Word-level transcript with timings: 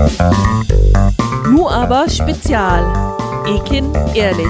Nu 0.00 1.68
aber 1.68 2.08
Spezial. 2.08 3.16
Ekin 3.46 3.92
ehrlich. 4.14 4.46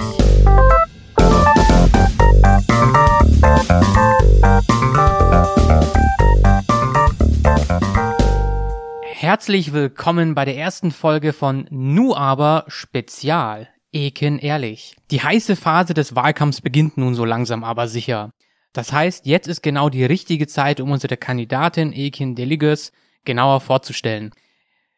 Herzlich 9.03 9.73
willkommen 9.73 10.37
bei 10.37 10.45
der 10.45 10.57
ersten 10.57 10.93
Folge 10.93 11.33
von 11.33 11.67
Nu 11.71 12.15
aber 12.15 12.65
Spezial. 12.69 13.69
Eken 13.93 14.39
ehrlich. 14.39 14.95
Die 15.11 15.21
heiße 15.21 15.57
Phase 15.57 15.95
des 15.95 16.15
Wahlkampfs 16.15 16.61
beginnt 16.61 16.97
nun 16.97 17.17
so 17.17 17.25
langsam 17.25 17.65
aber 17.65 17.89
sicher. 17.89 18.31
Das 18.73 18.93
heißt, 18.93 19.27
jetzt 19.27 19.49
ist 19.49 19.63
genau 19.63 19.89
die 19.89 20.05
richtige 20.05 20.47
Zeit, 20.47 20.81
um 20.81 20.93
unsere 20.93 21.17
Kandidatin 21.17 21.93
Ekin 21.93 22.37
Deliges 22.37 22.93
genauer 23.25 23.61
vorzustellen. 23.61 24.31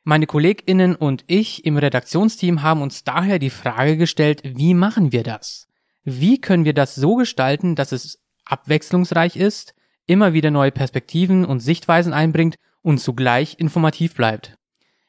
Meine 0.05 0.27
KollegInnen 0.27 0.97
und 0.97 1.23
ich 1.29 1.65
im 1.65 1.77
Redaktionsteam 1.77 2.63
haben 2.63 2.83
uns 2.83 3.05
daher 3.05 3.39
die 3.39 3.51
Frage 3.51 3.97
gestellt, 3.97 4.43
wie 4.43 4.75
machen 4.75 5.13
wir 5.13 5.23
das? 5.23 5.69
Wie 6.03 6.41
können 6.41 6.65
wir 6.65 6.75
das 6.75 6.97
so 6.97 7.15
gestalten, 7.15 7.77
dass 7.77 7.93
es 7.93 8.19
abwechslungsreich 8.45 9.37
ist, 9.37 9.75
immer 10.07 10.33
wieder 10.33 10.51
neue 10.51 10.73
Perspektiven 10.73 11.45
und 11.45 11.61
Sichtweisen 11.61 12.13
einbringt 12.13 12.57
und 12.83 12.99
zugleich 12.99 13.61
informativ 13.61 14.17
bleibt? 14.17 14.57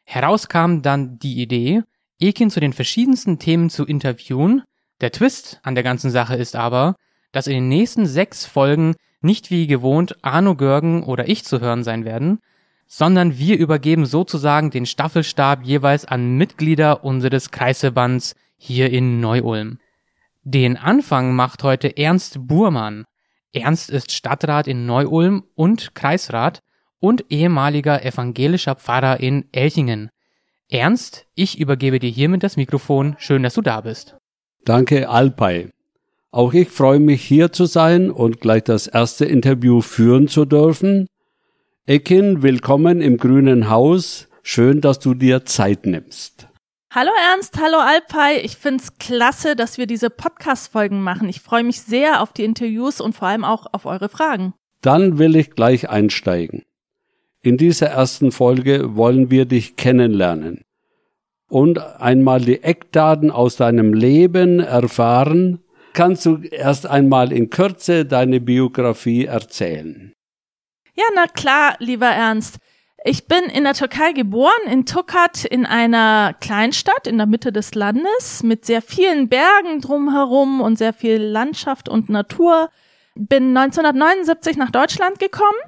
Heraus 0.03 0.47
kam 0.47 0.83
dann 0.83 1.17
die 1.17 1.41
Idee, 1.41 1.81
Ekin 2.19 2.51
zu 2.51 2.59
den 2.59 2.73
verschiedensten 2.73 3.39
Themen 3.39 3.71
zu 3.71 3.87
interviewen. 3.87 4.61
Der 5.01 5.11
Twist 5.11 5.59
an 5.63 5.73
der 5.73 5.83
ganzen 5.83 6.11
Sache 6.11 6.35
ist 6.35 6.55
aber, 6.55 6.95
dass 7.31 7.47
in 7.47 7.53
den 7.53 7.67
nächsten 7.67 8.05
sechs 8.05 8.45
Folgen 8.45 8.93
nicht 9.21 9.49
wie 9.49 9.65
gewohnt 9.65 10.23
Arno 10.23 10.55
Görgen 10.55 11.01
oder 11.01 11.27
ich 11.27 11.45
zu 11.45 11.61
hören 11.61 11.83
sein 11.83 12.05
werden, 12.05 12.39
sondern 12.95 13.39
wir 13.39 13.57
übergeben 13.57 14.05
sozusagen 14.05 14.69
den 14.69 14.85
Staffelstab 14.85 15.63
jeweils 15.63 16.05
an 16.05 16.37
Mitglieder 16.37 17.03
unseres 17.03 17.49
Kreisverbands 17.49 18.35
hier 18.55 18.91
in 18.91 19.19
Neu-Ulm. 19.19 19.79
Den 20.43 20.77
Anfang 20.77 21.33
macht 21.33 21.63
heute 21.63 21.97
Ernst 21.97 22.45
Burmann. 22.47 23.05
Ernst 23.51 23.89
ist 23.89 24.11
Stadtrat 24.11 24.67
in 24.67 24.85
Neu-Ulm 24.85 25.43
und 25.55 25.95
Kreisrat 25.95 26.59
und 26.99 27.25
ehemaliger 27.31 28.05
evangelischer 28.05 28.75
Pfarrer 28.75 29.19
in 29.19 29.45
Elchingen. 29.51 30.11
Ernst, 30.69 31.25
ich 31.33 31.59
übergebe 31.59 31.97
dir 31.97 32.11
hiermit 32.11 32.43
das 32.43 32.57
Mikrofon. 32.57 33.15
Schön, 33.17 33.41
dass 33.41 33.55
du 33.55 33.61
da 33.63 33.81
bist. 33.81 34.17
Danke, 34.65 35.09
Alpay. 35.09 35.69
Auch 36.29 36.53
ich 36.53 36.69
freue 36.69 36.99
mich, 36.99 37.23
hier 37.23 37.51
zu 37.51 37.65
sein 37.65 38.11
und 38.11 38.39
gleich 38.39 38.65
das 38.65 38.85
erste 38.85 39.25
Interview 39.25 39.81
führen 39.81 40.27
zu 40.27 40.45
dürfen. 40.45 41.07
Ekin, 41.85 42.41
willkommen 42.41 43.01
im 43.01 43.17
grünen 43.17 43.69
Haus. 43.69 44.29
Schön, 44.41 44.79
dass 44.79 44.99
du 44.99 45.13
dir 45.13 45.43
Zeit 45.43 45.85
nimmst. 45.85 46.47
Hallo 46.89 47.11
Ernst, 47.33 47.59
hallo 47.61 47.75
Alpay. 47.77 48.39
Ich 48.39 48.55
find's 48.55 48.97
klasse, 48.99 49.57
dass 49.57 49.77
wir 49.77 49.85
diese 49.85 50.09
Podcast-Folgen 50.09 51.01
machen. 51.01 51.27
Ich 51.27 51.41
freue 51.41 51.65
mich 51.65 51.81
sehr 51.81 52.21
auf 52.21 52.31
die 52.31 52.45
Interviews 52.45 53.01
und 53.01 53.15
vor 53.15 53.27
allem 53.27 53.43
auch 53.43 53.65
auf 53.73 53.85
eure 53.85 54.07
Fragen. 54.07 54.53
Dann 54.79 55.17
will 55.17 55.35
ich 55.35 55.55
gleich 55.55 55.89
einsteigen. 55.89 56.63
In 57.41 57.57
dieser 57.57 57.87
ersten 57.87 58.31
Folge 58.31 58.95
wollen 58.95 59.29
wir 59.29 59.43
dich 59.43 59.75
kennenlernen 59.75 60.61
und 61.49 61.79
einmal 61.79 62.39
die 62.39 62.63
Eckdaten 62.63 63.29
aus 63.29 63.57
deinem 63.57 63.93
Leben 63.93 64.61
erfahren. 64.61 65.59
Kannst 65.91 66.25
du 66.25 66.37
erst 66.43 66.87
einmal 66.87 67.33
in 67.33 67.49
Kürze 67.49 68.05
deine 68.05 68.39
Biografie 68.39 69.25
erzählen? 69.25 70.13
Ja, 70.95 71.03
na 71.15 71.27
klar, 71.27 71.75
lieber 71.79 72.07
Ernst. 72.07 72.57
Ich 73.05 73.27
bin 73.27 73.43
in 73.45 73.65
der 73.65 73.73
Türkei 73.73 74.13
geboren, 74.13 74.51
in 74.71 74.85
Tokat, 74.85 75.43
in 75.43 75.65
einer 75.65 76.33
Kleinstadt 76.39 77.05
in 77.05 77.17
der 77.17 77.27
Mitte 77.27 77.51
des 77.51 77.75
Landes 77.75 78.43
mit 78.43 78.65
sehr 78.65 78.81
vielen 78.81 79.27
Bergen 79.27 79.81
drumherum 79.81 80.61
und 80.61 80.77
sehr 80.77 80.93
viel 80.93 81.17
Landschaft 81.17 81.89
und 81.89 82.09
Natur. 82.09 82.69
Bin 83.15 83.55
1979 83.57 84.55
nach 84.55 84.71
Deutschland 84.71 85.19
gekommen 85.19 85.59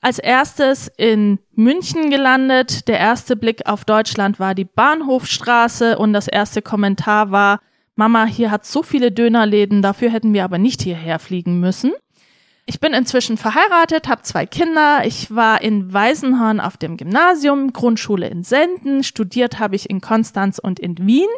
als 0.00 0.18
erstes 0.18 0.90
in 0.96 1.38
München 1.52 2.10
gelandet. 2.10 2.88
Der 2.88 2.98
erste 2.98 3.36
Blick 3.36 3.66
auf 3.66 3.84
Deutschland 3.84 4.38
war 4.38 4.54
die 4.54 4.64
Bahnhofstraße 4.64 5.98
und 5.98 6.12
das 6.12 6.28
erste 6.28 6.62
Kommentar 6.62 7.30
war, 7.30 7.60
Mama, 7.96 8.26
hier 8.26 8.52
hat 8.52 8.64
so 8.64 8.84
viele 8.84 9.10
Dönerläden, 9.10 9.82
dafür 9.82 10.10
hätten 10.10 10.32
wir 10.32 10.44
aber 10.44 10.58
nicht 10.58 10.82
hierher 10.82 11.18
fliegen 11.18 11.58
müssen. 11.58 11.92
Ich 12.68 12.80
bin 12.80 12.92
inzwischen 12.92 13.38
verheiratet, 13.38 14.08
habe 14.08 14.20
zwei 14.20 14.44
Kinder. 14.44 15.00
Ich 15.06 15.34
war 15.34 15.62
in 15.62 15.90
Weisenhorn 15.90 16.60
auf 16.60 16.76
dem 16.76 16.98
Gymnasium, 16.98 17.72
Grundschule 17.72 18.28
in 18.28 18.42
Senden, 18.42 19.02
studiert 19.04 19.58
habe 19.58 19.74
ich 19.74 19.88
in 19.88 20.02
Konstanz 20.02 20.58
und 20.58 20.78
in 20.78 20.98
Wien 20.98 21.30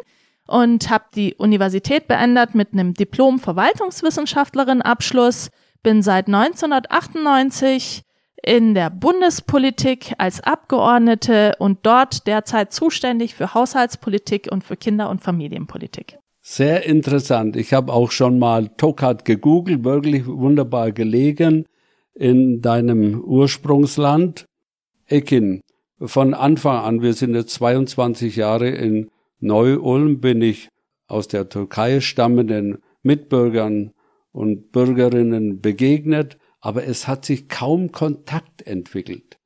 und 0.45 0.89
habe 0.89 1.05
die 1.15 1.35
Universität 1.35 2.09
beendet 2.09 2.53
mit 2.53 2.73
einem 2.73 2.93
Diplom 2.93 3.39
Verwaltungswissenschaftlerin 3.39 4.81
Abschluss. 4.81 5.51
Bin 5.83 6.01
seit 6.01 6.27
1998 6.27 8.03
in 8.43 8.73
der 8.73 8.89
Bundespolitik 8.89 10.13
als 10.17 10.41
Abgeordnete 10.41 11.55
und 11.59 11.85
dort 11.85 12.27
derzeit 12.27 12.73
zuständig 12.73 13.35
für 13.35 13.53
Haushaltspolitik 13.53 14.49
und 14.51 14.65
für 14.65 14.75
Kinder- 14.75 15.09
und 15.09 15.21
Familienpolitik. 15.21 16.17
Sehr 16.53 16.85
interessant. 16.85 17.55
Ich 17.55 17.71
habe 17.71 17.93
auch 17.93 18.11
schon 18.11 18.37
mal 18.37 18.67
Tokat 18.75 19.23
gegoogelt, 19.23 19.85
wirklich 19.85 20.27
wunderbar 20.27 20.91
gelegen 20.91 21.65
in 22.13 22.61
deinem 22.61 23.21
Ursprungsland. 23.23 24.43
Ekin, 25.07 25.61
von 26.01 26.33
Anfang 26.33 26.83
an, 26.83 27.01
wir 27.01 27.13
sind 27.13 27.35
jetzt 27.35 27.53
22 27.53 28.35
Jahre 28.35 28.67
in 28.67 29.09
Neu-Ulm, 29.39 30.19
bin 30.19 30.41
ich 30.41 30.67
aus 31.07 31.29
der 31.29 31.47
Türkei 31.47 32.01
stammenden 32.01 32.79
Mitbürgern 33.01 33.91
und 34.33 34.73
Bürgerinnen 34.73 35.61
begegnet 35.61 36.37
aber 36.61 36.85
es 36.85 37.07
hat 37.07 37.25
sich 37.25 37.49
kaum 37.49 37.91
Kontakt 37.91 38.61
entwickelt. 38.61 39.39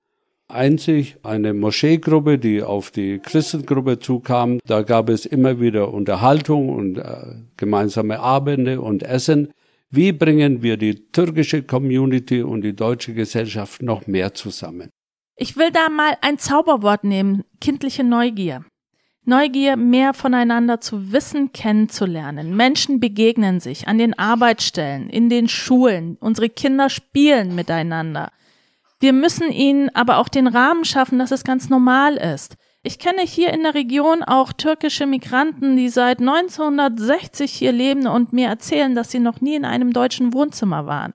Einzig 0.47 1.17
eine 1.23 1.53
Moscheegruppe, 1.53 2.37
die 2.37 2.61
auf 2.61 2.91
die 2.91 3.19
Christengruppe 3.19 3.99
zukam, 3.99 4.59
da 4.65 4.83
gab 4.83 5.09
es 5.09 5.25
immer 5.25 5.59
wieder 5.59 5.91
Unterhaltung 5.91 6.69
und 6.69 6.97
äh, 6.99 7.35
gemeinsame 7.57 8.19
Abende 8.19 8.79
und 8.79 9.01
Essen. 9.01 9.51
Wie 9.89 10.11
bringen 10.11 10.61
wir 10.61 10.77
die 10.77 11.11
türkische 11.11 11.63
Community 11.63 12.43
und 12.43 12.61
die 12.61 12.75
deutsche 12.75 13.13
Gesellschaft 13.13 13.81
noch 13.81 14.05
mehr 14.05 14.33
zusammen? 14.35 14.89
Ich 15.35 15.57
will 15.57 15.71
da 15.71 15.89
mal 15.89 16.15
ein 16.21 16.37
Zauberwort 16.37 17.03
nehmen, 17.03 17.43
kindliche 17.59 18.03
Neugier. 18.03 18.65
Neugier, 19.23 19.75
mehr 19.75 20.13
voneinander 20.13 20.79
zu 20.79 21.11
wissen, 21.11 21.51
kennenzulernen. 21.51 22.55
Menschen 22.55 22.99
begegnen 22.99 23.59
sich 23.59 23.87
an 23.87 23.97
den 23.97 24.17
Arbeitsstellen, 24.17 25.09
in 25.09 25.29
den 25.29 25.47
Schulen. 25.47 26.17
Unsere 26.19 26.49
Kinder 26.49 26.91
spielen 26.91 27.55
miteinander. 27.55 28.31
Wir 29.05 29.13
müssen 29.13 29.51
ihnen 29.51 29.91
aber 29.93 30.17
auch 30.17 30.29
den 30.29 30.47
Rahmen 30.47 30.83
schaffen, 30.83 31.19
dass 31.19 31.29
es 31.29 31.43
ganz 31.43 31.69
normal 31.69 32.15
ist. 32.15 32.55
Ich 32.81 32.97
kenne 32.97 33.21
hier 33.21 33.53
in 33.53 33.61
der 33.61 33.75
Region 33.75 34.23
auch 34.23 34.51
türkische 34.51 35.05
Migranten, 35.05 35.75
die 35.75 35.89
seit 35.89 36.21
1960 36.21 37.51
hier 37.51 37.71
leben 37.71 38.07
und 38.07 38.33
mir 38.33 38.47
erzählen, 38.47 38.95
dass 38.95 39.11
sie 39.11 39.19
noch 39.19 39.41
nie 39.41 39.53
in 39.53 39.63
einem 39.63 39.93
deutschen 39.93 40.33
Wohnzimmer 40.33 40.87
waren. 40.87 41.13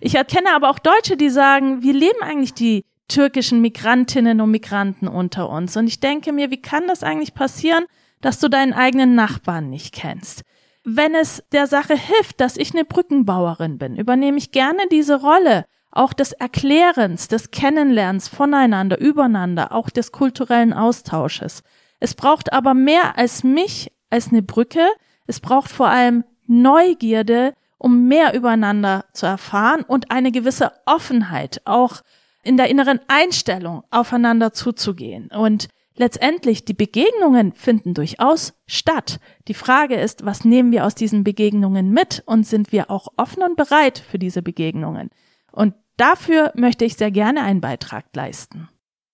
Ich 0.00 0.14
erkenne 0.14 0.54
aber 0.54 0.70
auch 0.70 0.78
Deutsche, 0.78 1.18
die 1.18 1.28
sagen, 1.28 1.82
wie 1.82 1.92
leben 1.92 2.22
eigentlich 2.22 2.54
die 2.54 2.86
türkischen 3.08 3.60
Migrantinnen 3.60 4.40
und 4.40 4.50
Migranten 4.50 5.06
unter 5.06 5.50
uns. 5.50 5.76
Und 5.76 5.88
ich 5.88 6.00
denke 6.00 6.32
mir, 6.32 6.50
wie 6.50 6.62
kann 6.62 6.88
das 6.88 7.02
eigentlich 7.02 7.34
passieren, 7.34 7.84
dass 8.22 8.38
du 8.38 8.48
deinen 8.48 8.72
eigenen 8.72 9.14
Nachbarn 9.14 9.68
nicht 9.68 9.92
kennst? 9.92 10.44
Wenn 10.82 11.14
es 11.14 11.42
der 11.52 11.66
Sache 11.66 11.94
hilft, 11.94 12.40
dass 12.40 12.56
ich 12.56 12.72
eine 12.72 12.86
Brückenbauerin 12.86 13.76
bin, 13.76 13.96
übernehme 13.96 14.38
ich 14.38 14.50
gerne 14.50 14.84
diese 14.90 15.20
Rolle, 15.20 15.66
auch 15.92 16.12
des 16.14 16.32
Erklärens, 16.32 17.28
des 17.28 17.50
Kennenlernens 17.50 18.28
voneinander, 18.28 18.98
übereinander, 18.98 19.72
auch 19.72 19.90
des 19.90 20.10
kulturellen 20.10 20.72
Austausches. 20.72 21.62
Es 22.00 22.14
braucht 22.14 22.52
aber 22.52 22.74
mehr 22.74 23.16
als 23.16 23.44
mich, 23.44 23.92
als 24.10 24.28
eine 24.28 24.42
Brücke. 24.42 24.86
Es 25.26 25.38
braucht 25.38 25.70
vor 25.70 25.88
allem 25.88 26.24
Neugierde, 26.46 27.54
um 27.78 28.08
mehr 28.08 28.34
übereinander 28.34 29.04
zu 29.12 29.26
erfahren 29.26 29.82
und 29.82 30.10
eine 30.10 30.32
gewisse 30.32 30.72
Offenheit, 30.86 31.60
auch 31.64 32.00
in 32.42 32.56
der 32.56 32.68
inneren 32.68 33.00
Einstellung 33.06 33.84
aufeinander 33.90 34.52
zuzugehen. 34.52 35.28
Und 35.28 35.68
letztendlich 35.96 36.64
die 36.64 36.74
Begegnungen 36.74 37.52
finden 37.52 37.94
durchaus 37.94 38.54
statt. 38.66 39.20
Die 39.48 39.54
Frage 39.54 39.96
ist, 39.96 40.24
was 40.24 40.44
nehmen 40.44 40.72
wir 40.72 40.86
aus 40.86 40.94
diesen 40.94 41.22
Begegnungen 41.22 41.90
mit 41.90 42.22
und 42.26 42.46
sind 42.46 42.72
wir 42.72 42.90
auch 42.90 43.08
offen 43.16 43.42
und 43.42 43.56
bereit 43.56 43.98
für 43.98 44.18
diese 44.18 44.42
Begegnungen? 44.42 45.10
Und 45.52 45.74
dafür 45.96 46.52
möchte 46.54 46.84
ich 46.84 46.96
sehr 46.96 47.10
gerne 47.10 47.42
einen 47.42 47.60
Beitrag 47.60 48.04
leisten. 48.14 48.68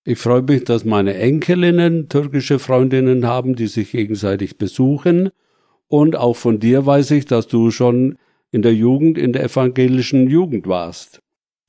Ich 0.04 0.19
freue 0.19 0.42
mich, 0.42 0.64
dass 0.64 0.84
meine 0.84 1.14
Enkelinnen 1.14 2.08
türkische 2.08 2.58
Freundinnen 2.58 3.26
haben, 3.26 3.56
die 3.56 3.66
sich 3.66 3.92
gegenseitig 3.92 4.56
besuchen. 4.56 5.30
Und 5.86 6.16
auch 6.16 6.34
von 6.34 6.60
dir 6.60 6.86
weiß 6.86 7.10
ich, 7.10 7.26
dass 7.26 7.46
du 7.46 7.70
schon 7.70 8.16
in 8.50 8.62
der 8.62 8.75
Jugend, 8.75 9.19
in 9.19 9.32
der 9.32 9.44
evangelischen 9.44 10.28
Jugend 10.28 10.66
warst. 10.66 11.20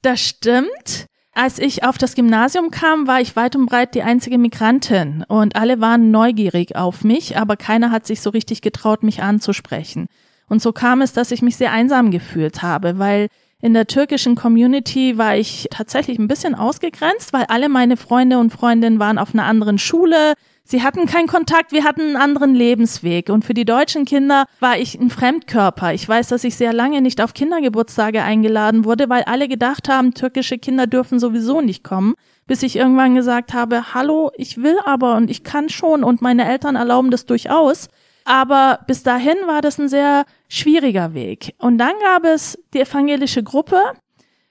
Das 0.02 0.22
stimmt. 0.22 1.08
Als 1.34 1.60
ich 1.60 1.84
auf 1.84 1.98
das 1.98 2.16
Gymnasium 2.16 2.70
kam, 2.72 3.08
war 3.08 3.22
ich 3.22 3.36
weit 3.36 3.56
und 3.56 3.66
breit 3.66 3.96
die 3.96 4.04
einzige 4.04 4.38
Migrantin 4.38 5.24
und 5.28 5.56
alle 5.56 5.80
waren 5.80 6.12
neugierig 6.12 6.76
auf 6.76 7.04
mich, 7.04 7.38
aber 7.38 7.56
keiner 7.56 7.92
hat 7.92 8.06
sich 8.06 8.22
so 8.22 8.30
richtig 8.30 8.62
getraut, 8.62 9.04
mich 9.04 9.22
anzusprechen. 9.22 10.08
Und 10.48 10.62
so 10.62 10.74
kam 10.74 11.02
es, 11.02 11.14
dass 11.14 11.32
ich 11.32 11.42
mich 11.42 11.56
sehr 11.56 11.72
einsam 11.72 12.12
gefühlt 12.12 12.62
habe, 12.62 12.98
weil 13.00 13.28
in 13.62 13.74
der 13.74 13.88
türkischen 13.88 14.36
Community 14.36 15.18
war 15.18 15.36
ich 15.36 15.68
tatsächlich 15.70 16.18
ein 16.18 16.30
bisschen 16.30 16.56
ausgegrenzt, 16.56 17.34
weil 17.34 17.44
alle 17.50 17.68
meine 17.68 17.98
Freunde 17.98 18.38
und 18.40 18.52
Freundinnen 18.52 19.00
waren 19.00 19.18
auf 19.18 19.34
einer 19.34 19.44
anderen 19.44 19.78
Schule. 19.78 20.34
Sie 20.64 20.82
hatten 20.82 21.08
keinen 21.08 21.28
Kontakt, 21.28 21.74
wir 21.74 21.84
hatten 21.84 22.02
einen 22.02 22.16
anderen 22.16 22.56
Lebensweg. 22.56 23.30
Und 23.30 23.44
für 23.44 23.54
die 23.54 23.66
deutschen 23.66 24.06
Kinder 24.06 24.46
war 24.62 24.78
ich 24.78 24.98
ein 24.98 25.10
Fremdkörper. 25.10 25.94
Ich 25.94 26.08
weiß, 26.08 26.30
dass 26.30 26.46
ich 26.46 26.56
sehr 26.56 26.72
lange 26.72 27.02
nicht 27.02 27.22
auf 27.22 27.34
Kindergeburtstage 27.34 28.24
eingeladen 28.24 28.86
wurde, 28.86 29.10
weil 29.10 29.24
alle 29.24 29.50
gedacht 29.50 29.90
haben, 29.90 30.14
türkische 30.14 30.58
Kinder 30.58 30.88
dürfen 30.88 31.20
sowieso 31.20 31.60
nicht 31.60 31.84
kommen. 31.84 32.14
Bis 32.48 32.64
ich 32.64 32.78
irgendwann 32.78 33.16
gesagt 33.16 33.54
habe, 33.54 33.94
hallo, 33.94 34.32
ich 34.38 34.58
will 34.58 34.78
aber 34.86 35.18
und 35.18 35.30
ich 35.30 35.44
kann 35.44 35.68
schon 35.68 36.04
und 36.04 36.22
meine 36.22 36.48
Eltern 36.48 36.78
erlauben 36.78 37.12
das 37.12 37.26
durchaus. 37.26 37.90
Aber 38.30 38.82
bis 38.86 39.02
dahin 39.02 39.38
war 39.48 39.62
das 39.62 39.80
ein 39.80 39.90
sehr 39.90 40.24
schwieriger 40.50 41.16
Weg. 41.16 41.56
Und 41.58 41.80
dann 41.80 41.94
gab 42.00 42.26
es 42.26 42.60
die 42.76 42.82
evangelische 42.82 43.42
Gruppe 43.42 43.82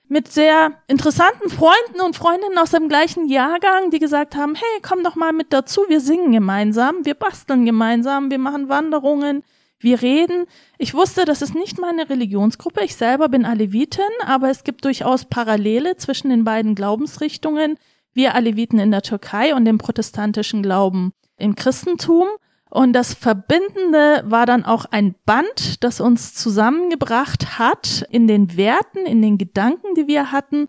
mit 0.09 0.27
sehr 0.33 0.73
interessanten 0.89 1.49
Freunden 1.49 2.01
und 2.05 2.17
Freundinnen 2.17 2.59
aus 2.59 2.73
dem 2.73 2.89
gleichen 2.89 3.29
Jahrgang, 3.29 3.93
die 3.93 4.01
gesagt 4.01 4.35
haben, 4.35 4.57
hey, 4.57 4.83
komm 4.83 5.05
doch 5.05 5.15
mal 5.15 5.33
mit 5.33 5.53
dazu, 5.53 5.83
wir 5.87 6.01
singen 6.01 6.33
gemeinsam, 6.33 7.05
wir 7.05 7.15
basteln 7.15 7.65
gemeinsam, 7.65 8.33
wir 8.33 8.41
machen 8.41 8.69
Wanderungen, 8.69 9.45
wir 9.79 10.03
reden. 10.03 10.47
Ich 10.79 10.95
wusste, 10.95 11.25
das 11.25 11.41
ist 11.41 11.55
nicht 11.55 11.79
meine 11.79 12.11
Religionsgruppe. 12.11 12.83
Ich 12.83 12.97
selber 12.97 13.29
bin 13.29 13.45
Alevitin, 13.45 14.03
aber 14.27 14.51
es 14.51 14.65
gibt 14.65 14.85
durchaus 14.87 15.27
Parallele 15.27 15.97
zwischen 15.97 16.31
den 16.31 16.43
beiden 16.43 16.75
Glaubensrichtungen. 16.75 17.79
Wir 18.13 18.35
Aleviten 18.35 18.81
in 18.81 18.91
der 18.91 19.03
Türkei 19.03 19.55
und 19.55 19.67
dem 19.67 19.79
protestantischen 19.79 20.65
Glauben 20.65 21.13
im 21.37 21.55
Christentum. 21.55 22.27
Und 22.71 22.93
das 22.93 23.15
Verbindende 23.15 24.23
war 24.27 24.45
dann 24.45 24.65
auch 24.65 24.85
ein 24.85 25.15
Band, 25.25 25.83
das 25.83 26.01
uns 26.01 26.35
zusammengebracht 26.35 27.59
hat 27.59 28.07
in 28.11 28.27
den 28.27 28.57
Werten, 28.57 29.07
in 29.07 29.23
den 29.23 29.39
Gedanken, 29.39 29.95
die 29.95 30.07
wir 30.07 30.33
hatten. 30.33 30.69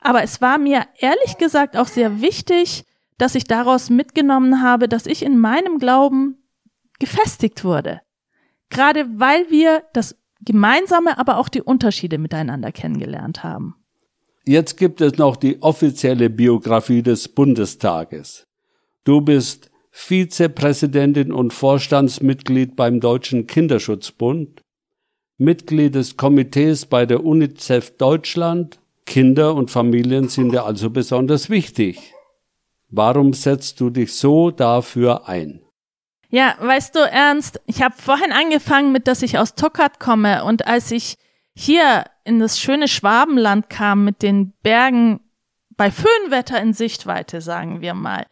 Aber 0.00 0.22
es 0.22 0.40
war 0.40 0.58
mir 0.58 0.86
ehrlich 0.98 1.38
gesagt 1.38 1.76
auch 1.76 1.86
sehr 1.86 2.20
wichtig, 2.20 2.84
dass 3.18 3.34
ich 3.34 3.44
daraus 3.44 3.90
mitgenommen 3.90 4.62
habe, 4.62 4.88
dass 4.88 5.06
ich 5.06 5.22
in 5.22 5.38
meinem 5.38 5.78
Glauben 5.78 6.36
gefestigt 6.98 7.64
wurde. 7.64 8.00
Gerade 8.68 9.06
weil 9.18 9.50
wir 9.50 9.84
das 9.92 10.16
Gemeinsame, 10.40 11.18
aber 11.18 11.38
auch 11.38 11.48
die 11.48 11.62
Unterschiede 11.62 12.18
miteinander 12.18 12.72
kennengelernt 12.72 13.42
haben. 13.42 13.76
Jetzt 14.44 14.76
gibt 14.76 15.00
es 15.00 15.18
noch 15.18 15.36
die 15.36 15.60
offizielle 15.62 16.30
Biografie 16.30 17.02
des 17.02 17.28
Bundestages. 17.28 18.46
Du 19.04 19.20
bist 19.20 19.70
Vizepräsidentin 19.98 21.32
und 21.32 21.54
Vorstandsmitglied 21.54 22.76
beim 22.76 23.00
Deutschen 23.00 23.46
Kinderschutzbund, 23.46 24.60
Mitglied 25.38 25.94
des 25.94 26.18
Komitees 26.18 26.84
bei 26.84 27.06
der 27.06 27.24
UNICEF 27.24 27.96
Deutschland. 27.96 28.78
Kinder 29.06 29.54
und 29.54 29.70
Familien 29.70 30.28
sind 30.28 30.52
dir 30.52 30.64
also 30.64 30.90
besonders 30.90 31.48
wichtig. 31.48 32.12
Warum 32.88 33.32
setzt 33.32 33.80
du 33.80 33.88
dich 33.88 34.14
so 34.14 34.50
dafür 34.50 35.28
ein? 35.28 35.62
Ja, 36.28 36.56
weißt 36.60 36.94
du, 36.94 37.00
Ernst, 37.00 37.60
ich 37.66 37.82
habe 37.82 37.94
vorhin 37.96 38.32
angefangen 38.32 38.92
mit, 38.92 39.08
dass 39.08 39.22
ich 39.22 39.38
aus 39.38 39.54
Tokat 39.54 39.98
komme 39.98 40.44
und 40.44 40.66
als 40.66 40.90
ich 40.90 41.16
hier 41.54 42.04
in 42.22 42.38
das 42.38 42.60
schöne 42.60 42.86
Schwabenland 42.86 43.70
kam 43.70 44.04
mit 44.04 44.22
den 44.22 44.52
Bergen 44.62 45.20
bei 45.70 45.90
Föhnwetter 45.90 46.60
in 46.60 46.74
Sichtweite, 46.74 47.40
sagen 47.40 47.80
wir 47.80 47.94
mal, 47.94 48.26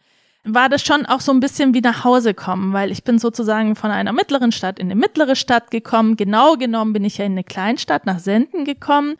war 0.45 0.69
das 0.69 0.83
schon 0.83 1.05
auch 1.05 1.21
so 1.21 1.31
ein 1.31 1.39
bisschen 1.39 1.73
wie 1.73 1.81
nach 1.81 2.03
Hause 2.03 2.33
kommen, 2.33 2.71
weil 2.71 2.91
ich 2.91 3.03
bin 3.03 3.19
sozusagen 3.19 3.75
von 3.75 3.91
einer 3.91 4.13
mittleren 4.13 4.51
Stadt 4.51 4.79
in 4.79 4.87
eine 4.87 4.95
mittlere 4.95 5.35
Stadt 5.35 5.71
gekommen. 5.71 6.15
Genau 6.15 6.55
genommen 6.55 6.93
bin 6.93 7.03
ich 7.03 7.17
ja 7.17 7.25
in 7.25 7.33
eine 7.33 7.43
Kleinstadt 7.43 8.05
nach 8.05 8.19
Senden 8.19 8.63
gekommen. 8.63 9.15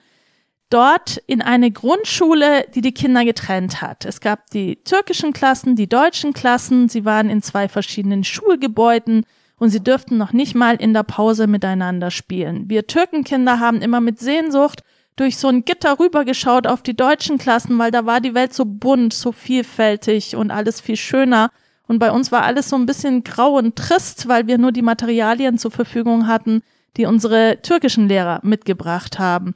Dort 0.69 1.17
in 1.27 1.41
eine 1.41 1.71
Grundschule, 1.71 2.65
die 2.73 2.81
die 2.81 2.93
Kinder 2.93 3.23
getrennt 3.25 3.81
hat. 3.81 4.05
Es 4.05 4.19
gab 4.19 4.49
die 4.51 4.77
türkischen 4.83 5.33
Klassen, 5.33 5.75
die 5.75 5.87
deutschen 5.87 6.33
Klassen. 6.33 6.89
Sie 6.89 7.05
waren 7.05 7.29
in 7.29 7.41
zwei 7.41 7.67
verschiedenen 7.67 8.23
Schulgebäuden 8.23 9.25
und 9.57 9.69
sie 9.69 9.83
dürften 9.83 10.17
noch 10.17 10.33
nicht 10.33 10.55
mal 10.55 10.75
in 10.75 10.93
der 10.93 11.03
Pause 11.03 11.47
miteinander 11.47 12.11
spielen. 12.11 12.69
Wir 12.69 12.87
Türkenkinder 12.87 13.59
haben 13.59 13.81
immer 13.81 14.01
mit 14.01 14.19
Sehnsucht 14.19 14.83
durch 15.15 15.37
so 15.37 15.47
ein 15.47 15.63
Gitter 15.63 15.99
rübergeschaut 15.99 16.67
auf 16.67 16.81
die 16.81 16.95
deutschen 16.95 17.37
Klassen, 17.37 17.77
weil 17.79 17.91
da 17.91 18.05
war 18.05 18.19
die 18.19 18.33
Welt 18.33 18.53
so 18.53 18.65
bunt, 18.65 19.13
so 19.13 19.31
vielfältig 19.31 20.35
und 20.35 20.51
alles 20.51 20.81
viel 20.81 20.97
schöner. 20.97 21.51
Und 21.87 21.99
bei 21.99 22.11
uns 22.11 22.31
war 22.31 22.43
alles 22.43 22.69
so 22.69 22.75
ein 22.75 22.85
bisschen 22.85 23.23
grau 23.23 23.57
und 23.57 23.75
trist, 23.75 24.27
weil 24.27 24.47
wir 24.47 24.57
nur 24.57 24.71
die 24.71 24.81
Materialien 24.81 25.57
zur 25.57 25.71
Verfügung 25.71 26.27
hatten, 26.27 26.61
die 26.97 27.05
unsere 27.05 27.61
türkischen 27.61 28.07
Lehrer 28.07 28.39
mitgebracht 28.43 29.19
haben. 29.19 29.53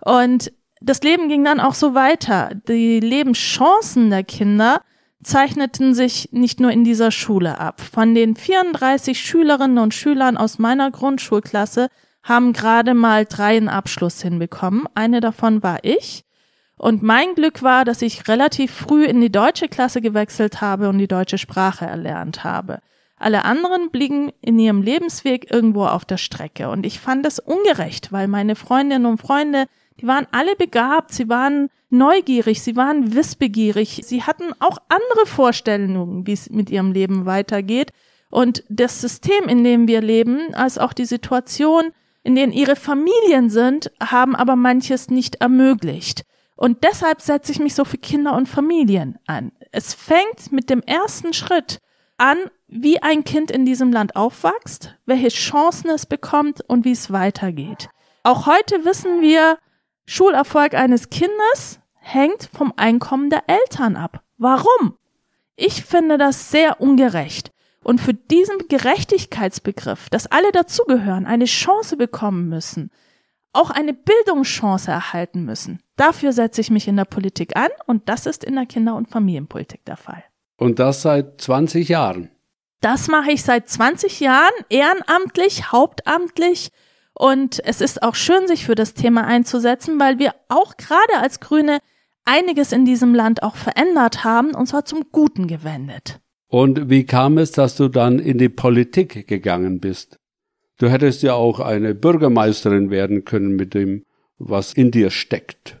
Und 0.00 0.52
das 0.80 1.02
Leben 1.02 1.28
ging 1.28 1.44
dann 1.44 1.60
auch 1.60 1.74
so 1.74 1.94
weiter. 1.94 2.50
Die 2.68 3.00
Lebenschancen 3.00 4.10
der 4.10 4.24
Kinder 4.24 4.82
zeichneten 5.22 5.94
sich 5.94 6.28
nicht 6.32 6.60
nur 6.60 6.70
in 6.70 6.84
dieser 6.84 7.10
Schule 7.10 7.58
ab. 7.58 7.80
Von 7.80 8.14
den 8.14 8.36
34 8.36 9.18
Schülerinnen 9.18 9.78
und 9.78 9.94
Schülern 9.94 10.36
aus 10.36 10.58
meiner 10.58 10.90
Grundschulklasse 10.90 11.88
haben 12.28 12.52
gerade 12.52 12.94
mal 12.94 13.24
drei 13.24 13.56
einen 13.56 13.68
Abschluss 13.68 14.22
hinbekommen. 14.22 14.84
Eine 14.94 15.20
davon 15.20 15.62
war 15.62 15.78
ich. 15.82 16.24
Und 16.76 17.02
mein 17.02 17.34
Glück 17.34 17.62
war, 17.62 17.84
dass 17.84 18.02
ich 18.02 18.28
relativ 18.28 18.70
früh 18.72 19.04
in 19.04 19.20
die 19.20 19.32
deutsche 19.32 19.68
Klasse 19.68 20.00
gewechselt 20.00 20.60
habe 20.60 20.88
und 20.88 20.98
die 20.98 21.08
deutsche 21.08 21.38
Sprache 21.38 21.86
erlernt 21.86 22.44
habe. 22.44 22.78
Alle 23.16 23.44
anderen 23.44 23.90
blieben 23.90 24.30
in 24.40 24.60
ihrem 24.60 24.80
Lebensweg 24.82 25.50
irgendwo 25.50 25.86
auf 25.86 26.04
der 26.04 26.18
Strecke. 26.18 26.70
Und 26.70 26.86
ich 26.86 27.00
fand 27.00 27.26
das 27.26 27.40
ungerecht, 27.40 28.12
weil 28.12 28.28
meine 28.28 28.54
Freundinnen 28.54 29.06
und 29.06 29.20
Freunde, 29.20 29.66
die 30.00 30.06
waren 30.06 30.28
alle 30.30 30.54
begabt, 30.54 31.12
sie 31.12 31.28
waren 31.28 31.68
neugierig, 31.90 32.62
sie 32.62 32.76
waren 32.76 33.14
wissbegierig, 33.14 34.02
sie 34.04 34.22
hatten 34.22 34.52
auch 34.60 34.78
andere 34.88 35.26
Vorstellungen, 35.26 36.26
wie 36.28 36.32
es 36.32 36.48
mit 36.48 36.70
ihrem 36.70 36.92
Leben 36.92 37.26
weitergeht. 37.26 37.90
Und 38.30 38.62
das 38.68 39.00
System, 39.00 39.48
in 39.48 39.64
dem 39.64 39.88
wir 39.88 40.00
leben, 40.00 40.54
als 40.54 40.78
auch 40.78 40.92
die 40.92 41.06
Situation, 41.06 41.90
in 42.22 42.34
denen 42.34 42.52
ihre 42.52 42.76
Familien 42.76 43.50
sind, 43.50 43.90
haben 44.00 44.36
aber 44.36 44.56
manches 44.56 45.08
nicht 45.08 45.36
ermöglicht. 45.36 46.24
Und 46.56 46.82
deshalb 46.82 47.20
setze 47.20 47.52
ich 47.52 47.60
mich 47.60 47.74
so 47.74 47.84
für 47.84 47.98
Kinder 47.98 48.34
und 48.34 48.48
Familien 48.48 49.18
an. 49.26 49.52
Es 49.70 49.94
fängt 49.94 50.50
mit 50.50 50.70
dem 50.70 50.82
ersten 50.82 51.32
Schritt 51.32 51.78
an, 52.16 52.36
wie 52.66 53.00
ein 53.00 53.24
Kind 53.24 53.50
in 53.50 53.64
diesem 53.64 53.92
Land 53.92 54.16
aufwächst, 54.16 54.96
welche 55.06 55.28
Chancen 55.28 55.88
es 55.90 56.06
bekommt 56.06 56.60
und 56.68 56.84
wie 56.84 56.92
es 56.92 57.12
weitergeht. 57.12 57.88
Auch 58.24 58.46
heute 58.46 58.84
wissen 58.84 59.20
wir, 59.20 59.58
Schulerfolg 60.04 60.74
eines 60.74 61.10
Kindes 61.10 61.80
hängt 61.94 62.48
vom 62.52 62.72
Einkommen 62.76 63.30
der 63.30 63.44
Eltern 63.46 63.96
ab. 63.96 64.22
Warum? 64.36 64.96
Ich 65.54 65.84
finde 65.84 66.18
das 66.18 66.50
sehr 66.50 66.80
ungerecht 66.80 67.52
und 67.84 68.00
für 68.00 68.14
diesen 68.14 68.68
Gerechtigkeitsbegriff, 68.68 70.10
dass 70.10 70.26
alle 70.26 70.52
dazugehören, 70.52 71.26
eine 71.26 71.46
Chance 71.46 71.96
bekommen 71.96 72.48
müssen, 72.48 72.90
auch 73.52 73.70
eine 73.70 73.94
Bildungschance 73.94 74.90
erhalten 74.90 75.44
müssen, 75.44 75.80
dafür 75.96 76.32
setze 76.32 76.60
ich 76.60 76.70
mich 76.70 76.88
in 76.88 76.96
der 76.96 77.04
Politik 77.04 77.56
an 77.56 77.70
und 77.86 78.08
das 78.08 78.26
ist 78.26 78.44
in 78.44 78.54
der 78.54 78.66
Kinder- 78.66 78.96
und 78.96 79.08
Familienpolitik 79.08 79.84
der 79.84 79.96
Fall. 79.96 80.24
Und 80.56 80.78
das 80.78 81.02
seit 81.02 81.40
20 81.40 81.88
Jahren. 81.88 82.30
Das 82.80 83.08
mache 83.08 83.32
ich 83.32 83.42
seit 83.42 83.68
20 83.68 84.20
Jahren, 84.20 84.52
ehrenamtlich, 84.68 85.72
hauptamtlich. 85.72 86.70
Und 87.14 87.64
es 87.64 87.80
ist 87.80 88.02
auch 88.02 88.14
schön, 88.14 88.46
sich 88.46 88.64
für 88.64 88.76
das 88.76 88.94
Thema 88.94 89.24
einzusetzen, 89.24 89.98
weil 89.98 90.18
wir 90.18 90.34
auch 90.48 90.76
gerade 90.76 91.18
als 91.20 91.40
Grüne 91.40 91.78
einiges 92.24 92.72
in 92.72 92.84
diesem 92.84 93.14
Land 93.14 93.42
auch 93.42 93.56
verändert 93.56 94.22
haben, 94.22 94.54
und 94.54 94.66
zwar 94.66 94.84
zum 94.84 95.10
Guten 95.10 95.48
gewendet. 95.48 96.20
Und 96.48 96.88
wie 96.88 97.04
kam 97.04 97.36
es, 97.38 97.52
dass 97.52 97.76
du 97.76 97.88
dann 97.88 98.18
in 98.18 98.38
die 98.38 98.48
Politik 98.48 99.26
gegangen 99.26 99.80
bist? 99.80 100.18
Du 100.78 100.88
hättest 100.88 101.22
ja 101.22 101.34
auch 101.34 101.60
eine 101.60 101.94
Bürgermeisterin 101.94 102.90
werden 102.90 103.24
können 103.24 103.56
mit 103.56 103.74
dem, 103.74 104.04
was 104.38 104.72
in 104.72 104.90
dir 104.90 105.10
steckt. 105.10 105.76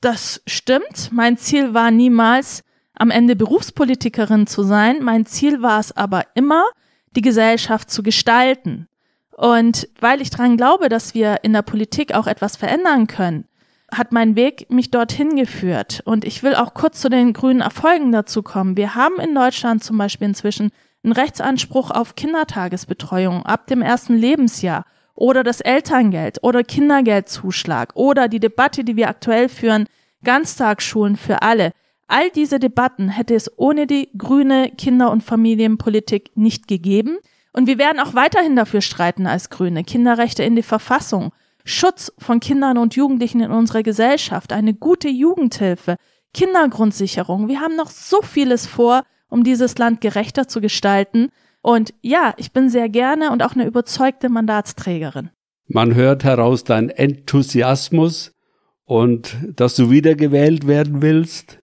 Das 0.00 0.40
stimmt. 0.46 1.10
Mein 1.10 1.36
Ziel 1.36 1.74
war 1.74 1.90
niemals, 1.90 2.62
am 2.94 3.10
Ende 3.10 3.34
Berufspolitikerin 3.34 4.46
zu 4.46 4.62
sein. 4.62 5.02
Mein 5.02 5.26
Ziel 5.26 5.62
war 5.62 5.80
es 5.80 5.96
aber 5.96 6.24
immer, 6.34 6.64
die 7.16 7.22
Gesellschaft 7.22 7.90
zu 7.90 8.02
gestalten. 8.02 8.86
Und 9.30 9.88
weil 10.00 10.20
ich 10.20 10.30
dran 10.30 10.56
glaube, 10.56 10.88
dass 10.88 11.14
wir 11.14 11.38
in 11.42 11.52
der 11.52 11.62
Politik 11.62 12.14
auch 12.14 12.26
etwas 12.26 12.56
verändern 12.56 13.06
können, 13.06 13.47
hat 13.90 14.12
mein 14.12 14.36
Weg 14.36 14.70
mich 14.70 14.90
dorthin 14.90 15.36
geführt. 15.36 16.02
Und 16.04 16.24
ich 16.24 16.42
will 16.42 16.54
auch 16.54 16.74
kurz 16.74 17.00
zu 17.00 17.08
den 17.08 17.32
grünen 17.32 17.60
Erfolgen 17.60 18.12
dazu 18.12 18.42
kommen. 18.42 18.76
Wir 18.76 18.94
haben 18.94 19.18
in 19.18 19.34
Deutschland 19.34 19.82
zum 19.82 19.98
Beispiel 19.98 20.28
inzwischen 20.28 20.70
einen 21.02 21.12
Rechtsanspruch 21.12 21.90
auf 21.90 22.14
Kindertagesbetreuung 22.14 23.44
ab 23.44 23.66
dem 23.66 23.82
ersten 23.82 24.16
Lebensjahr 24.16 24.84
oder 25.14 25.42
das 25.42 25.60
Elterngeld 25.60 26.38
oder 26.42 26.62
Kindergeldzuschlag 26.62 27.94
oder 27.94 28.28
die 28.28 28.40
Debatte, 28.40 28.84
die 28.84 28.96
wir 28.96 29.08
aktuell 29.08 29.48
führen, 29.48 29.86
Ganztagsschulen 30.22 31.16
für 31.16 31.42
alle. 31.42 31.72
All 32.08 32.30
diese 32.30 32.58
Debatten 32.58 33.08
hätte 33.08 33.34
es 33.34 33.50
ohne 33.58 33.86
die 33.86 34.10
grüne 34.16 34.70
Kinder- 34.76 35.10
und 35.10 35.22
Familienpolitik 35.22 36.30
nicht 36.36 36.68
gegeben. 36.68 37.18
Und 37.52 37.66
wir 37.66 37.78
werden 37.78 38.00
auch 38.00 38.14
weiterhin 38.14 38.56
dafür 38.56 38.80
streiten 38.80 39.26
als 39.26 39.50
Grüne. 39.50 39.84
Kinderrechte 39.84 40.42
in 40.42 40.56
die 40.56 40.62
Verfassung, 40.62 41.32
Schutz 41.68 42.10
von 42.18 42.40
Kindern 42.40 42.78
und 42.78 42.96
Jugendlichen 42.96 43.40
in 43.40 43.50
unserer 43.50 43.82
Gesellschaft, 43.82 44.54
eine 44.54 44.72
gute 44.72 45.08
Jugendhilfe, 45.08 45.96
Kindergrundsicherung. 46.32 47.48
Wir 47.48 47.60
haben 47.60 47.76
noch 47.76 47.90
so 47.90 48.22
vieles 48.22 48.66
vor, 48.66 49.02
um 49.28 49.44
dieses 49.44 49.76
Land 49.76 50.00
gerechter 50.00 50.48
zu 50.48 50.62
gestalten. 50.62 51.28
Und 51.60 51.92
ja, 52.00 52.32
ich 52.38 52.52
bin 52.52 52.70
sehr 52.70 52.88
gerne 52.88 53.32
und 53.32 53.42
auch 53.42 53.54
eine 53.54 53.66
überzeugte 53.66 54.30
Mandatsträgerin. 54.30 55.28
Man 55.66 55.94
hört 55.94 56.24
heraus 56.24 56.64
deinen 56.64 56.88
Enthusiasmus 56.88 58.32
und 58.84 59.36
dass 59.54 59.76
du 59.76 59.90
wiedergewählt 59.90 60.66
werden 60.66 61.02
willst. 61.02 61.58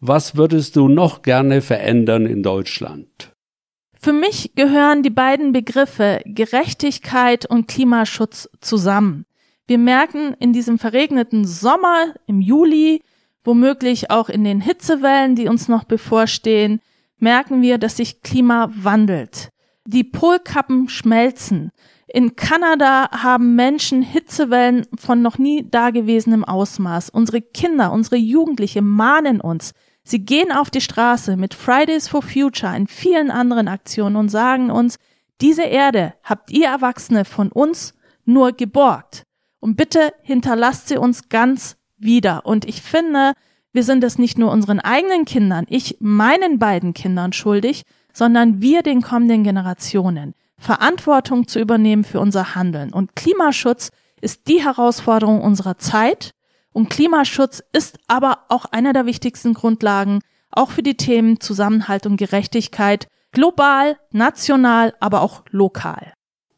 Was 0.00 0.36
würdest 0.36 0.76
du 0.76 0.88
noch 0.88 1.22
gerne 1.22 1.62
verändern 1.62 2.26
in 2.26 2.42
Deutschland? 2.42 3.32
Für 3.98 4.12
mich 4.12 4.54
gehören 4.54 5.02
die 5.02 5.10
beiden 5.10 5.52
Begriffe 5.52 6.20
Gerechtigkeit 6.26 7.46
und 7.46 7.68
Klimaschutz 7.68 8.50
zusammen. 8.60 9.24
Wir 9.66 9.78
merken 9.78 10.34
in 10.38 10.52
diesem 10.52 10.78
verregneten 10.78 11.44
Sommer 11.44 12.14
im 12.26 12.40
Juli, 12.40 13.02
womöglich 13.42 14.10
auch 14.10 14.28
in 14.28 14.44
den 14.44 14.60
Hitzewellen, 14.60 15.34
die 15.34 15.48
uns 15.48 15.68
noch 15.68 15.84
bevorstehen, 15.84 16.80
merken 17.18 17.62
wir, 17.62 17.78
dass 17.78 17.96
sich 17.96 18.22
Klima 18.22 18.70
wandelt. 18.74 19.48
Die 19.84 20.04
Polkappen 20.04 20.88
schmelzen. 20.88 21.70
In 22.06 22.36
Kanada 22.36 23.10
haben 23.10 23.56
Menschen 23.56 24.02
Hitzewellen 24.02 24.86
von 24.96 25.22
noch 25.22 25.38
nie 25.38 25.68
dagewesenem 25.68 26.44
Ausmaß. 26.44 27.10
Unsere 27.10 27.40
Kinder, 27.40 27.92
unsere 27.92 28.16
Jugendliche 28.16 28.82
mahnen 28.82 29.40
uns. 29.40 29.72
Sie 30.04 30.24
gehen 30.24 30.52
auf 30.52 30.70
die 30.70 30.80
Straße 30.80 31.36
mit 31.36 31.54
Fridays 31.54 32.06
for 32.06 32.22
Future 32.22 32.76
in 32.76 32.86
vielen 32.86 33.32
anderen 33.32 33.66
Aktionen 33.66 34.14
und 34.14 34.28
sagen 34.28 34.70
uns, 34.70 34.98
diese 35.40 35.64
Erde 35.64 36.14
habt 36.22 36.52
ihr 36.52 36.68
Erwachsene 36.68 37.24
von 37.24 37.50
uns 37.50 37.94
nur 38.24 38.52
geborgt. 38.52 39.25
Und 39.66 39.74
bitte 39.74 40.12
hinterlasst 40.22 40.86
sie 40.86 40.96
uns 40.96 41.28
ganz 41.28 41.76
wieder. 41.96 42.46
Und 42.46 42.68
ich 42.68 42.82
finde, 42.82 43.32
wir 43.72 43.82
sind 43.82 44.04
es 44.04 44.16
nicht 44.16 44.38
nur 44.38 44.52
unseren 44.52 44.78
eigenen 44.78 45.24
Kindern, 45.24 45.66
ich 45.68 45.96
meinen 45.98 46.60
beiden 46.60 46.94
Kindern 46.94 47.32
schuldig, 47.32 47.82
sondern 48.12 48.62
wir 48.62 48.82
den 48.82 49.02
kommenden 49.02 49.42
Generationen. 49.42 50.34
Verantwortung 50.56 51.48
zu 51.48 51.58
übernehmen 51.58 52.04
für 52.04 52.20
unser 52.20 52.54
Handeln. 52.54 52.92
Und 52.92 53.16
Klimaschutz 53.16 53.90
ist 54.20 54.46
die 54.46 54.64
Herausforderung 54.64 55.40
unserer 55.40 55.78
Zeit. 55.78 56.30
Und 56.72 56.88
Klimaschutz 56.88 57.60
ist 57.72 57.98
aber 58.06 58.44
auch 58.48 58.66
einer 58.66 58.92
der 58.92 59.04
wichtigsten 59.04 59.52
Grundlagen, 59.52 60.20
auch 60.52 60.70
für 60.70 60.84
die 60.84 60.96
Themen 60.96 61.40
Zusammenhalt 61.40 62.06
und 62.06 62.18
Gerechtigkeit, 62.18 63.08
global, 63.32 63.96
national, 64.12 64.94
aber 65.00 65.22
auch 65.22 65.42
lokal. 65.50 66.12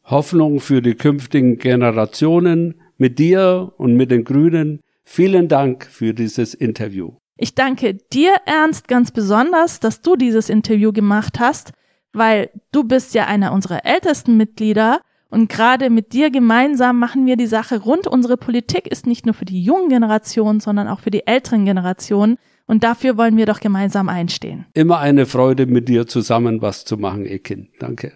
Hoffnung 0.04 0.60
für 0.60 0.82
die 0.82 0.94
künftigen 0.94 1.56
Generationen 1.56 2.74
mit 2.98 3.18
dir 3.18 3.72
und 3.78 3.94
mit 3.94 4.10
den 4.10 4.24
Grünen. 4.24 4.80
Vielen 5.04 5.48
Dank 5.48 5.86
für 5.86 6.12
dieses 6.12 6.52
Interview. 6.52 7.12
Ich 7.36 7.54
danke 7.54 7.94
dir, 7.94 8.34
Ernst, 8.44 8.88
ganz 8.88 9.12
besonders, 9.12 9.80
dass 9.80 10.02
du 10.02 10.16
dieses 10.16 10.50
Interview 10.50 10.92
gemacht 10.92 11.38
hast, 11.40 11.72
weil 12.12 12.50
du 12.72 12.84
bist 12.84 13.14
ja 13.14 13.26
einer 13.26 13.52
unserer 13.52 13.86
ältesten 13.86 14.36
Mitglieder 14.36 15.00
und 15.30 15.48
gerade 15.48 15.90
mit 15.90 16.12
dir 16.12 16.30
gemeinsam 16.30 16.98
machen 16.98 17.26
wir 17.26 17.36
die 17.36 17.46
Sache 17.46 17.80
rund. 17.80 18.06
Unsere 18.06 18.36
Politik 18.36 18.86
ist 18.86 19.06
nicht 19.06 19.26
nur 19.26 19.34
für 19.34 19.44
die 19.44 19.62
jungen 19.62 19.88
Generationen, 19.88 20.60
sondern 20.60 20.88
auch 20.88 21.00
für 21.00 21.10
die 21.10 21.26
älteren 21.26 21.64
Generationen. 21.64 22.36
Und 22.66 22.82
dafür 22.82 23.16
wollen 23.16 23.36
wir 23.36 23.46
doch 23.46 23.60
gemeinsam 23.60 24.08
einstehen. 24.08 24.66
Immer 24.74 24.98
eine 24.98 25.26
Freude, 25.26 25.66
mit 25.66 25.88
dir 25.88 26.06
zusammen 26.06 26.60
was 26.60 26.84
zu 26.84 26.96
machen, 26.96 27.24
Ekin. 27.26 27.70
Danke. 27.78 28.12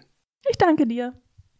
Ich 0.49 0.57
danke 0.57 0.85
dir. 0.87 1.13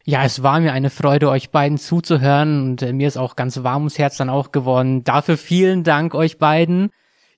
Ja, 0.05 0.25
es 0.25 0.43
war 0.43 0.60
mir 0.60 0.74
eine 0.74 0.89
Freude, 0.89 1.29
euch 1.29 1.50
beiden 1.50 1.77
zuzuhören 1.77 2.72
und 2.72 2.81
äh, 2.81 2.91
mir 2.91 3.07
ist 3.07 3.15
auch 3.15 3.38
ganz 3.38 3.63
warm 3.63 3.83
ums 3.83 3.98
Herz 3.98 4.17
dann 4.17 4.29
auch 4.29 4.51
geworden. 4.51 5.05
Dafür 5.05 5.38
vielen 5.38 5.86
Dank 5.86 6.13
euch 6.13 6.38
beiden. 6.38 6.89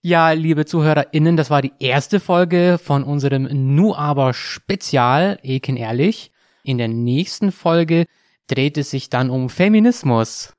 Ja, 0.01 0.31
liebe 0.31 0.65
ZuhörerInnen, 0.65 1.37
das 1.37 1.51
war 1.51 1.61
die 1.61 1.73
erste 1.79 2.19
Folge 2.19 2.79
von 2.83 3.03
unserem 3.03 3.43
Nu 3.75 3.93
aber 3.93 4.33
Spezial, 4.33 5.37
Eken 5.43 5.77
ehrlich. 5.77 6.31
In 6.63 6.79
der 6.79 6.87
nächsten 6.87 7.51
Folge 7.51 8.05
dreht 8.47 8.79
es 8.79 8.89
sich 8.89 9.11
dann 9.11 9.29
um 9.29 9.49
Feminismus. 9.49 10.53